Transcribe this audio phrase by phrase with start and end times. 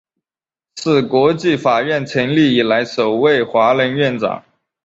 [0.77, 4.43] 是国际法院成立以来首位华人院长。